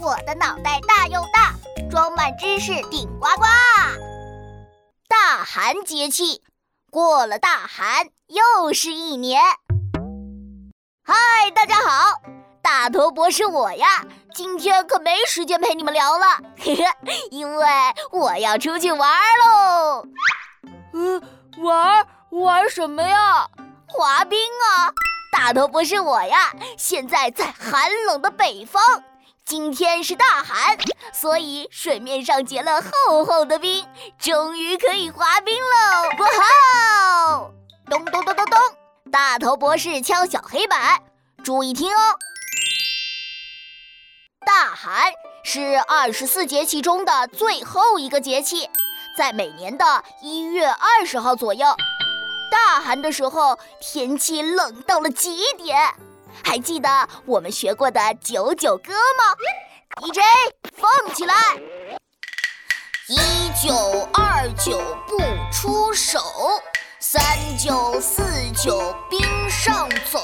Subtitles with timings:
[0.00, 1.52] 我的脑袋大又大，
[1.90, 3.44] 装满知识顶呱呱。
[5.08, 6.40] 大寒节气
[6.88, 9.42] 过了，大寒又是一年。
[11.02, 12.20] 嗨，大家好，
[12.62, 16.26] 大头博士我呀，今天可没时间陪你们聊了，
[16.56, 16.84] 嘿嘿，
[17.32, 17.66] 因为
[18.12, 19.10] 我要出去玩
[19.44, 20.04] 喽。
[20.92, 21.20] 嗯，
[21.58, 23.48] 玩玩什么呀？
[23.88, 24.92] 滑冰啊！
[25.32, 28.80] 大头博士我呀，现在在寒冷的北方。
[29.48, 30.76] 今天是大寒，
[31.10, 33.82] 所以水面上结了厚厚的冰，
[34.18, 36.22] 终于可以滑冰喽！
[36.22, 37.50] 哇哈！
[37.88, 38.60] 咚咚咚咚咚，
[39.10, 41.02] 大头博士敲小黑板，
[41.42, 42.18] 注意听哦。
[44.44, 45.10] 大寒
[45.42, 48.68] 是二十四节气中的最后一个节气，
[49.16, 51.66] 在每年的一月二十号左右。
[52.50, 55.94] 大寒的时候，天气冷到了极点。
[56.44, 59.34] 还记得我们学过的九九歌吗
[60.00, 60.20] ？DJ
[60.76, 61.34] 放起来，
[63.08, 63.16] 一
[63.66, 63.74] 九
[64.12, 65.18] 二九不
[65.52, 66.20] 出手，
[66.98, 67.20] 三
[67.58, 68.22] 九四
[68.52, 70.20] 九冰上走，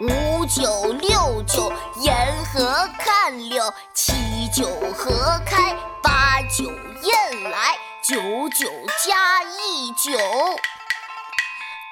[0.00, 6.70] 五九六九沿河看柳，七九河开，八九
[7.02, 8.16] 雁来，九
[8.50, 8.70] 九
[9.04, 10.18] 加一九，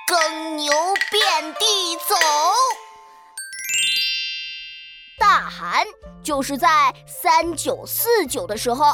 [0.06, 0.73] 耕牛
[1.11, 1.46] 遍
[5.49, 5.85] 寒
[6.23, 8.87] 就是在三九四九的时候，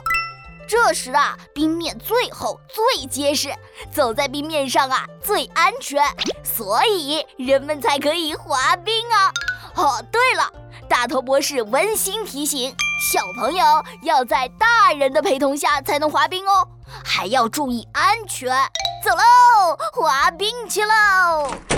[0.69, 3.53] 这时啊，冰面最厚最结实，
[3.91, 6.03] 走在冰面上啊最安全，
[6.42, 9.33] 所以人们才可以滑冰啊。
[9.75, 10.53] 哦，对了，
[10.89, 12.75] 大头博士温馨提醒：
[13.11, 13.64] 小朋友
[14.03, 16.69] 要在大人的陪同下才能滑冰哦，
[17.05, 18.50] 还要注意安全。
[19.03, 21.71] 走喽，滑冰去喽！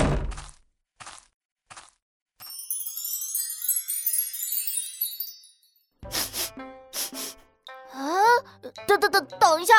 [9.39, 9.75] 等一下，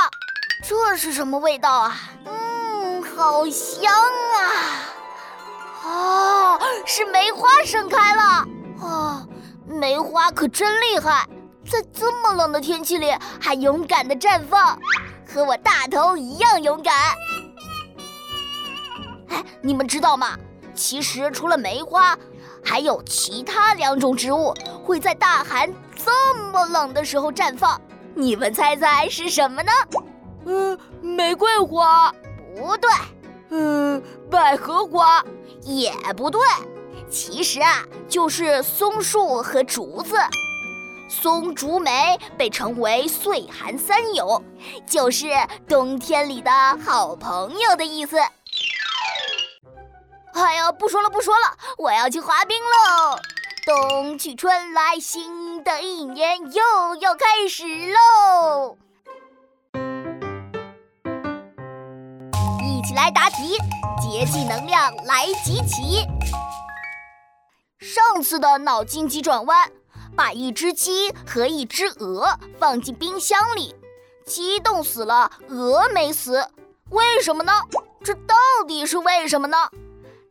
[0.64, 1.98] 这是什么味道啊？
[2.26, 4.50] 嗯，好香啊！
[5.84, 8.46] 哦，是梅花盛开了。
[8.82, 9.28] 哦，
[9.68, 11.28] 梅花可真厉害，
[11.70, 14.78] 在这么冷的天气里还勇敢的绽放，
[15.28, 16.94] 和我大头一样勇敢。
[19.30, 20.36] 哎，你们知道吗？
[20.74, 22.18] 其实除了梅花，
[22.64, 24.54] 还有其他两种植物
[24.84, 27.80] 会在大寒这么冷的时候绽放。
[28.16, 29.72] 你们猜猜是什么呢？
[30.46, 32.14] 嗯，玫瑰花
[32.56, 32.90] 不对。
[33.50, 35.24] 嗯，百合花
[35.62, 36.42] 也不对。
[37.10, 40.16] 其实啊，就是松树和竹子。
[41.08, 44.44] 松竹梅被称为岁寒三友，
[44.88, 45.28] 就是
[45.68, 46.52] 冬天里的
[46.84, 48.18] 好朋友的意思。
[50.34, 53.18] 哎呀，不说了不说了，我要去滑冰喽！
[53.66, 58.78] 冬去春来，新的一年又要开始喽！
[62.62, 63.58] 一起来答题，
[64.00, 66.06] 节气能量来集齐。
[67.80, 69.72] 上次的脑筋急转弯，
[70.16, 73.76] 把一只鸡和一只鹅放进冰箱里，
[74.24, 76.48] 鸡冻死了，鹅没死，
[76.92, 77.52] 为什么呢？
[78.04, 78.36] 这到
[78.68, 79.58] 底是为什么呢？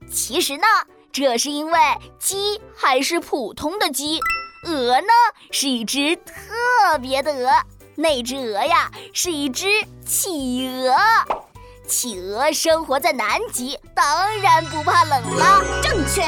[0.09, 0.67] 其实呢。
[1.13, 1.79] 这是因为
[2.19, 4.19] 鸡还是普通的鸡，
[4.65, 5.09] 鹅呢
[5.51, 7.51] 是一只特别的鹅。
[7.97, 9.67] 那只鹅呀是一只
[10.05, 10.97] 企鹅，
[11.87, 15.63] 企鹅生活在南极，当然不怕冷了。
[15.81, 16.25] 正确。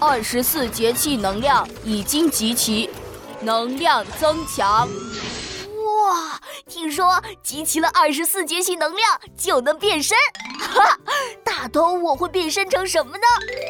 [0.00, 2.88] 二十四节气能量已经集齐，
[3.40, 4.88] 能量增强。
[6.08, 10.16] 哇，听说集齐了二十四节气能量就能变身，
[10.58, 10.98] 哈，
[11.44, 13.24] 大头我会变身成什么呢？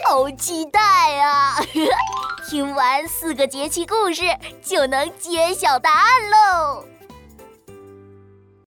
[0.09, 0.81] 好期待
[1.19, 1.57] 啊！
[2.49, 4.23] 听完四个节气故事
[4.63, 6.85] 就能揭晓答案喽。